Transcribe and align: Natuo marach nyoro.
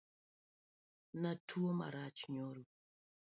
Natuo 1.21 1.69
marach 1.79 2.19
nyoro. 2.33 2.63